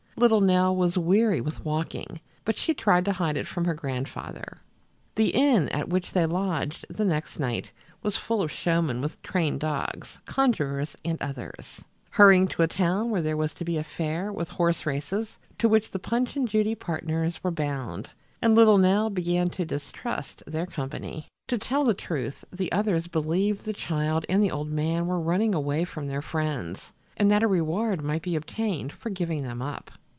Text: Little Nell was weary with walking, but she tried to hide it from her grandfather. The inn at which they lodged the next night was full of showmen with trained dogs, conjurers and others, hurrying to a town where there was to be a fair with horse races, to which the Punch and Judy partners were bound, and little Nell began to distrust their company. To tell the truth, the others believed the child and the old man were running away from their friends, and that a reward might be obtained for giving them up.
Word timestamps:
Little 0.17 0.41
Nell 0.41 0.75
was 0.75 0.99
weary 0.99 1.41
with 1.41 1.65
walking, 1.65 2.19
but 2.45 2.55
she 2.55 2.75
tried 2.75 3.05
to 3.05 3.13
hide 3.13 3.37
it 3.37 3.47
from 3.47 3.65
her 3.65 3.73
grandfather. 3.73 4.59
The 5.15 5.29
inn 5.29 5.67
at 5.69 5.89
which 5.89 6.11
they 6.11 6.27
lodged 6.27 6.85
the 6.91 7.05
next 7.05 7.39
night 7.39 7.71
was 8.03 8.17
full 8.17 8.43
of 8.43 8.51
showmen 8.51 9.01
with 9.01 9.19
trained 9.23 9.61
dogs, 9.61 10.19
conjurers 10.27 10.95
and 11.03 11.19
others, 11.23 11.83
hurrying 12.11 12.47
to 12.49 12.61
a 12.61 12.67
town 12.67 13.09
where 13.09 13.23
there 13.23 13.37
was 13.37 13.51
to 13.55 13.65
be 13.65 13.77
a 13.77 13.83
fair 13.83 14.31
with 14.31 14.47
horse 14.49 14.85
races, 14.85 15.39
to 15.57 15.67
which 15.67 15.89
the 15.89 15.97
Punch 15.97 16.35
and 16.35 16.47
Judy 16.47 16.75
partners 16.75 17.43
were 17.43 17.49
bound, 17.49 18.11
and 18.43 18.53
little 18.53 18.77
Nell 18.77 19.09
began 19.09 19.47
to 19.51 19.65
distrust 19.65 20.43
their 20.45 20.67
company. 20.67 21.27
To 21.47 21.57
tell 21.57 21.83
the 21.83 21.95
truth, 21.95 22.45
the 22.53 22.71
others 22.71 23.07
believed 23.07 23.65
the 23.65 23.73
child 23.73 24.27
and 24.29 24.43
the 24.43 24.51
old 24.51 24.69
man 24.69 25.07
were 25.07 25.19
running 25.19 25.55
away 25.55 25.83
from 25.83 26.05
their 26.07 26.21
friends, 26.21 26.93
and 27.17 27.31
that 27.31 27.41
a 27.43 27.47
reward 27.47 28.03
might 28.03 28.21
be 28.21 28.35
obtained 28.35 28.91
for 28.93 29.09
giving 29.09 29.41
them 29.41 29.63
up. 29.63 29.89